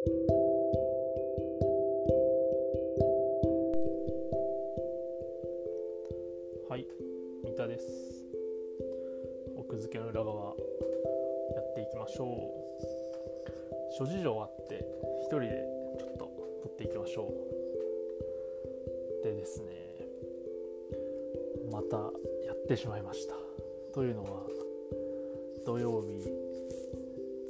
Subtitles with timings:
[0.00, 0.06] は
[6.78, 6.86] い
[7.44, 8.24] 三田です。
[9.58, 10.54] 奥付けの裏側
[11.54, 12.28] やっていきましょう。
[13.98, 14.86] 諸事情あって
[15.20, 15.48] 一人で
[15.98, 16.30] ちょっと
[16.62, 17.30] 撮っていきましょ
[19.22, 19.22] う。
[19.22, 19.66] でですね
[21.70, 21.98] また
[22.46, 23.34] やってしまいました。
[23.92, 24.46] というのは
[25.66, 26.22] 土曜日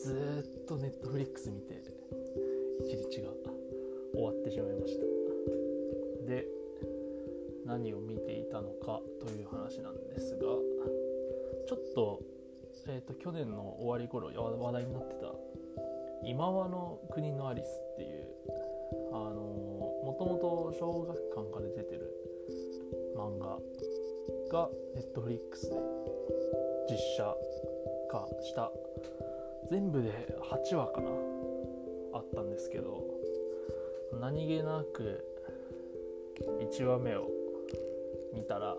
[0.01, 1.90] ずっとネットフリックス見て
[2.81, 3.31] 一日が
[4.13, 5.21] 終わってしまいました。
[6.27, 6.47] で
[7.67, 10.41] 何を見ていたのかという話なんですが
[11.69, 12.21] ちょっと,、
[12.89, 15.35] えーと、去年の終わり頃話題になってた
[16.25, 18.27] 「今和の国のアリス」っていう
[19.13, 22.13] あのもともと小学館から出てる
[23.17, 23.59] 漫画
[24.51, 25.77] がネットフリックスで
[26.89, 27.37] 実写
[28.11, 28.73] 化した
[29.71, 30.11] 全部で
[30.41, 31.40] 8話かな。
[32.13, 33.05] あったんですけど
[34.21, 35.25] 何気なく
[36.71, 37.29] 1話目を
[38.35, 38.77] 見たら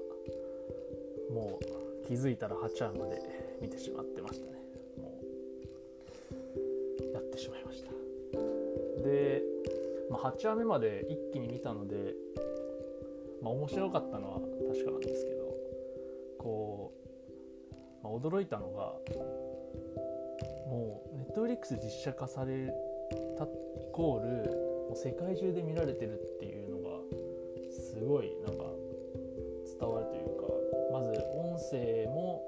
[1.31, 3.21] もう気づいたら8話まで
[3.61, 4.51] 見てしまってましたね。
[4.97, 5.19] も
[6.99, 7.91] うやってしまいました。
[9.01, 9.41] で、
[10.09, 12.13] まあ、8話目まで一気に見たので、
[13.41, 15.55] まあ、面白かったのは確かなんですけど
[16.37, 16.91] こ
[17.71, 18.93] う、まあ、驚いたのが
[20.67, 22.73] もうネットフリックス実写化される
[23.45, 24.51] たイコール
[24.89, 26.99] もう世界中で見られてるっていうのが
[27.71, 28.65] すごいなんか
[29.79, 30.47] 伝わるというか
[30.91, 32.43] まず音声も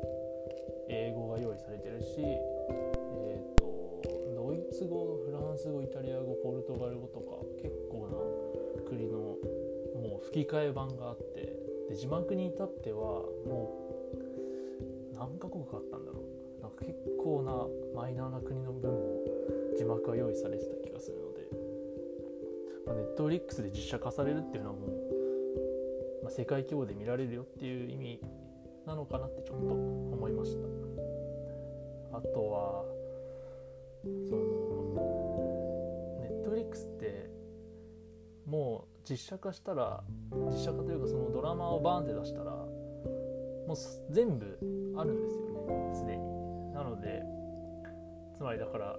[0.90, 3.66] 英語が用意されてるし、えーと、
[4.36, 11.58] ドイツ語フランス語イタリア語ポルトガル語とか結構な国のもう吹き替え版があって
[11.90, 12.98] で字幕に至っては
[13.48, 13.80] も
[15.14, 16.20] う何カ国かあったんだろ
[16.60, 19.24] うなんか結構なマイナーな国の分も
[19.78, 20.83] 字幕が用意されてた、
[22.86, 25.14] まあ、ネットフリックスで実写化されるっていうのはもう
[26.24, 28.22] まあ、世界規模で見られるよっていう意味
[28.88, 30.68] なのかなってちょっと思いました。
[32.18, 32.86] あとは
[34.04, 34.40] その
[36.22, 37.30] ネットフリックスって
[38.46, 42.68] もう実写化したら実写化というかそのドラマをバーンって出したらも
[43.70, 43.76] う
[44.12, 44.58] 全部
[44.98, 46.24] あるんですよねすでに。
[46.74, 47.24] なので
[48.36, 48.98] つまりだから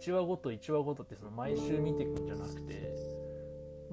[0.00, 2.94] 1話ごと1話ごとってその毎週見ていくんじゃなくて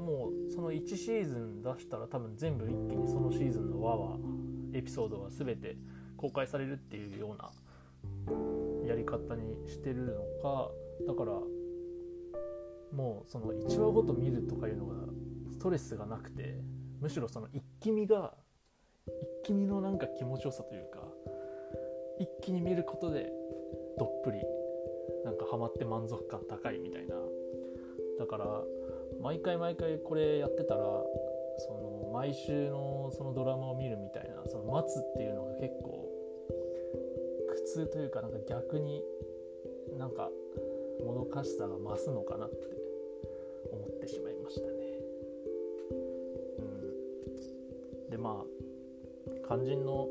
[0.02, 4.18] もうその1シーズン出したら多分全部一気にそのシーズンの輪は
[4.74, 5.78] エピソードは全て
[6.18, 7.50] 公開されるっていうような
[8.88, 10.72] やり方にしてるのか
[11.08, 11.32] だから
[12.92, 14.96] もうその1話ごと見るとかいうのが
[15.52, 16.58] ストレスがなくて
[17.00, 18.34] むしろその一気見が
[19.08, 19.12] 一
[19.46, 21.00] 気見のなんか気持ちよさというか
[22.20, 23.32] 一気に見ることで
[23.98, 24.40] どっぷり
[25.26, 27.16] なんかハマって満足感高いみたいな
[28.20, 28.46] だから
[29.22, 30.82] 毎回毎回これやってたら
[31.58, 36.10] その毎週のそのドラマを見るみたいなその待つっていうのが結構
[37.50, 39.04] 苦痛というかなんか逆に
[39.98, 40.30] なんか
[41.06, 42.56] もどかしさが増すのかなって
[43.72, 44.70] 思ってしまいましたね。
[46.60, 50.08] うん、でまあ肝心の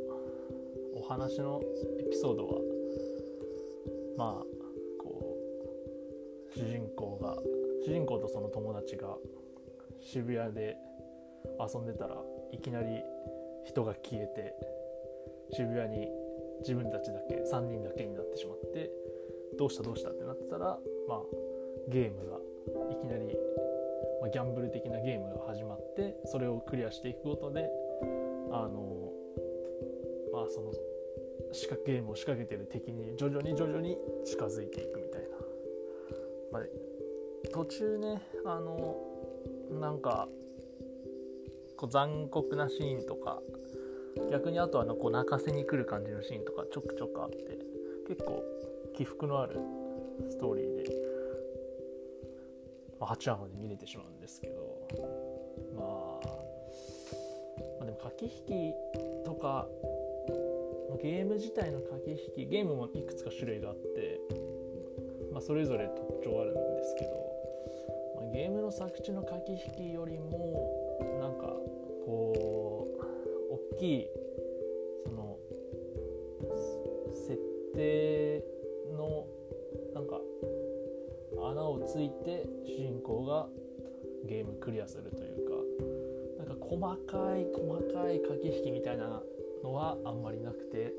[0.94, 1.60] お話の
[1.98, 2.60] エピソードは
[4.16, 4.49] まあ
[6.60, 7.36] 主人公が
[7.86, 9.16] 主人公とその友達が
[9.98, 10.76] 渋谷で
[11.58, 12.16] 遊んでたら
[12.52, 13.02] いきなり
[13.64, 14.54] 人が消えて
[15.54, 16.08] 渋谷に
[16.60, 18.90] 自分たちだけ3人だけになってしまって
[19.58, 20.78] どうしたどうしたってなってたら
[21.08, 21.20] まあ
[21.88, 22.36] ゲームが
[22.92, 23.36] いきなり、
[24.20, 27.70] まあ、ギャンブル的なゲームが始まってそれをクリアしていくことで
[28.52, 29.12] あの
[30.32, 30.72] まあその
[31.52, 35.28] 仕掛けゲームを仕掛けてる敵に徐々に徐々に近づいていくみたいな、
[36.52, 36.62] まあ、
[37.52, 38.96] 途中ねあの
[39.80, 40.28] なんか
[41.76, 43.40] こう残酷なシーンとか
[44.30, 47.58] 逆にあとはのこう泣かせに来る感じのシーンとかちょくちょくあって
[48.08, 48.44] 結構
[48.96, 49.58] 起伏のある
[50.28, 50.84] ストーリーで、
[53.00, 54.88] まあ、8話まで見れてしまうんですけど、
[55.76, 56.26] まあ、
[57.78, 59.66] まあでも駆け引きとか
[61.02, 62.10] ゲーム自体の駆け
[62.42, 64.20] 引きゲームもいくつか種類があって、
[65.32, 67.10] まあ、それぞれ特徴あるんですけど
[68.16, 70.70] まゲームの作中の駆け引きよりも
[71.20, 71.46] なんか
[72.04, 72.88] こ
[73.50, 74.06] う大きい
[75.06, 75.38] その
[77.14, 77.38] 設
[77.74, 78.44] 定
[78.96, 79.26] の
[79.94, 80.20] なんか
[81.50, 83.48] 穴をついて主人公が
[84.26, 89.22] ゲームクリアするというかなんか細かい細かい駆け引きみたいな
[89.62, 90.92] のはあんまりなくて、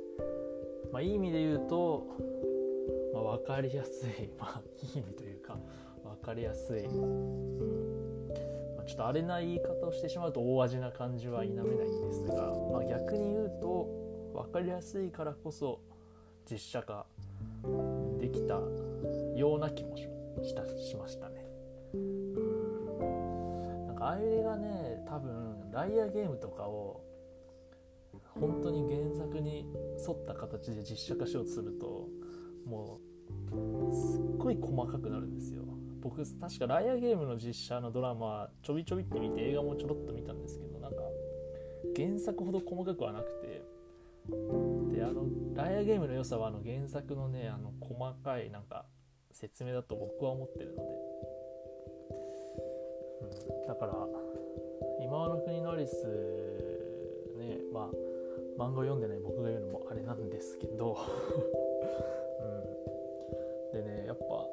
[0.92, 2.08] まあ、いい意味で言うと、
[3.14, 5.58] まあ、分かりやすい、 まあ、いい意味というか
[6.04, 8.28] 分かりやすい、うん。
[8.76, 13.88] まあ、ちょっと荒れない言い方をしてしまうと大味な感じは否めないんですが、まあ、逆に言うと
[14.34, 15.80] 分かりやすいからこそ
[16.50, 17.06] 実写化
[18.18, 18.62] できた
[19.36, 21.46] ような気もしたしましたね。
[21.94, 23.88] うん。
[23.88, 27.02] なんかあれがね多分ライアーゲームとかを
[28.40, 29.68] 本当に原作に
[29.98, 32.08] 沿った形で実写化しようとすると
[32.72, 33.00] も
[33.92, 35.64] うすっごい細かくなるんですよ。
[36.02, 40.98] 僕確かライアーゲームの実写のドラマちょびちょびって見て映画もちょろっと見たんですけどなんか
[41.96, 43.62] 原作ほど細かくはなくて。
[44.94, 45.26] であの
[45.56, 48.86] ライアーゲームの良さはあの原作のねあの細かいなんか
[49.32, 50.82] 説明だと僕は思ってるので、
[53.22, 53.94] うん、だから
[55.04, 55.94] 今の国のアリス
[57.40, 58.11] ねまあ
[58.58, 60.98] 漫画を読んでない僕が言うのもあれなんですけど、
[63.74, 64.48] うん、でねやっぱ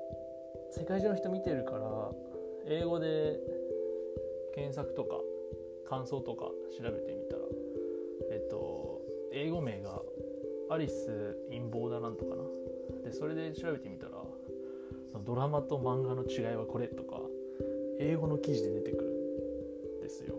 [0.71, 2.13] 世界中の人見てるから
[2.67, 3.41] 英語で
[4.55, 5.21] 検索とか
[5.85, 7.43] 感想とか調べてみたら
[8.31, 9.01] えっと
[9.33, 10.03] 英語名が
[10.71, 12.45] アリス陰謀だなんとかな。
[13.05, 14.25] でそれで調べてみたら
[15.25, 17.21] ドラマと漫画の違いはこれとか
[17.99, 19.11] 英語の記事で出てくる
[19.99, 20.37] んですよ。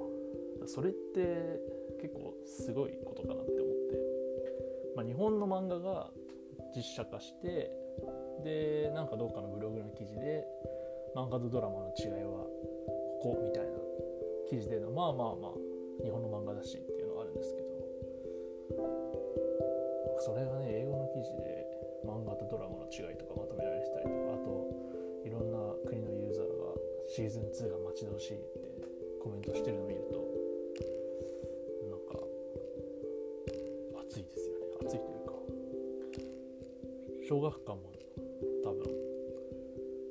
[0.66, 1.60] それって
[2.02, 3.98] 結構すごいことかなって思って、
[4.96, 6.10] まあ、日本の漫画が
[6.76, 7.72] 実写化して
[8.44, 10.46] でなんかどうかのブログの記事で
[11.16, 12.46] 漫画とドラマの違いは
[13.22, 13.72] ここみたいな
[14.50, 15.52] 記事でのまあまあまあ
[16.04, 17.70] 日本の漫画だしっていうのがあるんですけど。
[20.20, 21.66] それがね英語の記事で
[22.06, 24.68] 漫画とドラマの違いとかまとめられてたりとかあと
[25.24, 25.58] いろんな
[25.88, 26.76] 国のユーザーが
[27.08, 28.60] シーズン2が待ち遠しいって
[29.24, 30.19] コメントしてるのを見ると
[37.30, 37.94] 小学館も
[38.64, 38.90] 多分。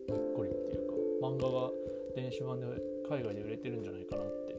[0.07, 0.95] にっこりっていうか。
[1.21, 1.73] 漫画が
[2.15, 2.67] 電子版で
[3.11, 4.55] 海外で売れてるんじゃないかなって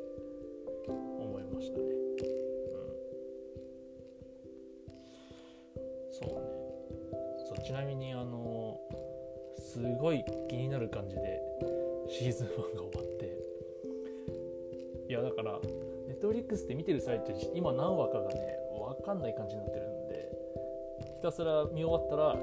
[0.89, 1.85] 思いましたね。
[1.85, 1.87] う
[5.79, 5.87] ん。
[6.11, 6.35] そうね。
[7.47, 8.77] そうちなみにあの
[9.57, 11.41] すごい気になる感じで
[12.09, 13.39] シーズン1が終わって。
[15.07, 15.57] いやだから
[16.09, 18.41] ネットフリックスで見てる最中今何話かがね
[18.97, 20.38] 分かんない感じになってるんで。
[21.19, 22.37] ひたすら見終わったら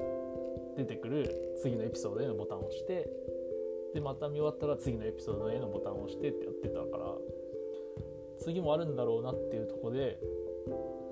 [0.76, 3.08] 出てくる次のエピソードへのボタンを押して
[3.94, 7.14] でまた見終わったら次のエピソードへのボタンを押してってやってたから
[8.38, 10.18] 次もあるんだろうなっていうとこで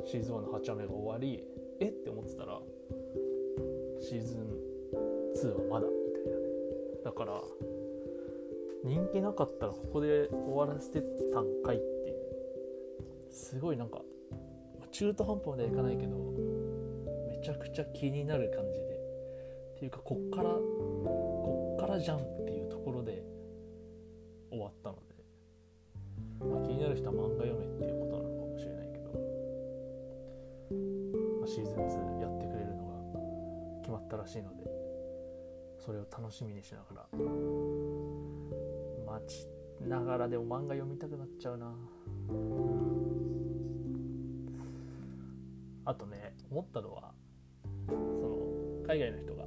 [0.05, 1.43] シーズン1の8話目が終わり
[1.81, 2.61] えって思ってたら
[3.99, 4.41] シーズン
[5.35, 6.47] 2はまだみたいなね。
[7.03, 7.41] だから
[8.85, 11.01] 人気なかったらここで終わらせて
[11.33, 13.33] たんかいっていう。
[13.33, 14.03] すごいなんか
[14.93, 16.34] 中途半端まではいかないけど
[17.45, 18.95] ちゃくちゃ気になる感じで。
[19.77, 23.23] っていうかこっからこっからじゃんっていうところで
[24.51, 25.15] 終わったので、
[26.41, 29.11] まあ、気になる人は漫画読めっていうことなのかもしれないけど、
[31.41, 32.93] まあ、シーズン2やってくれるのが
[33.83, 34.65] 決まったらしいので
[35.85, 37.19] それを楽しみにしながら
[39.07, 39.49] 待ち
[39.87, 41.75] ながらでも漫画読みたくなっちゃうな。
[45.87, 47.13] あとね思ったのは
[48.95, 49.45] 海外の人が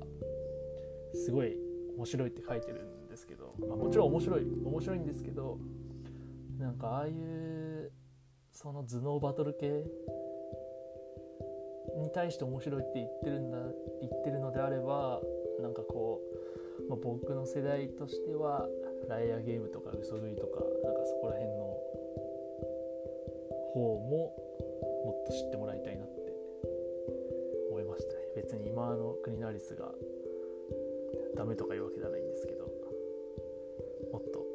[1.13, 1.55] すごい
[1.95, 5.57] 面白いって書いてるんですけど、まあ、もちろん面白い面白いんですけど
[6.59, 7.93] なんかああいう
[8.51, 9.85] その頭脳バトル系
[11.97, 13.57] に対して面白いって言ってるんだ
[14.01, 15.21] 言ってるのであれば
[15.61, 16.19] なんかこ
[16.85, 18.67] う、まあ、僕の世代としては
[19.07, 21.63] ライアーゲームとか嘘食いとかなんかそこら辺の
[23.71, 24.35] 方も
[25.05, 26.26] もっと知ってもらいたいなって
[28.37, 29.91] 別に今の国のアリスが
[31.35, 32.65] ダメとかいうわけじゃないんですけど
[34.13, 34.45] もっと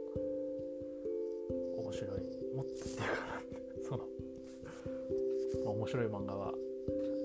[1.83, 2.11] 面白い
[2.55, 3.43] もっとっていうかな
[3.83, 4.05] その、
[5.73, 6.55] 面白い漫画は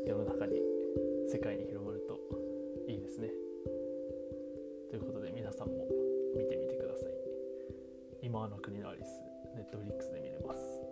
[0.08, 0.58] 世の中に
[1.32, 2.20] 世界に広まると
[2.88, 3.30] いいですね。
[4.90, 5.86] ということで皆さんも
[6.36, 7.12] 見てみてください。
[8.24, 9.06] 今の国のアリス
[9.56, 10.87] ネットフリックスで見れます。